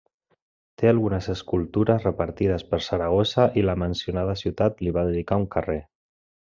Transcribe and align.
Té 0.81 0.87
algunes 0.91 1.27
escultures 1.33 2.07
repartides 2.09 2.67
per 2.73 2.81
Saragossa 2.87 3.47
i 3.63 3.67
la 3.69 3.79
mencionada 3.85 4.37
ciutat 4.45 4.83
li 4.87 4.99
va 5.01 5.09
dedicar 5.13 5.43
un 5.45 5.51
carrer. 5.59 5.83